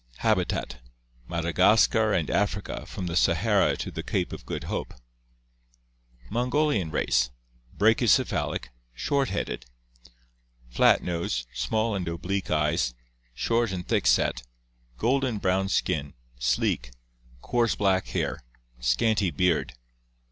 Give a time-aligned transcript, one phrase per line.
[0.17, 0.79] Habitat:
[1.27, 4.95] Madagascar and Africa from the Sahara to the Cape of Good Hope.
[6.31, 7.29] •Mongolian race:
[7.77, 9.67] brachycephalic (short headed),
[10.71, 12.95] flat nose, small and oblique eyes;
[13.35, 14.41] short and thick set;
[14.97, 16.89] golden brown skin, sleek,
[17.41, 18.39] coarse black hair;
[18.79, 19.75] scanty beard.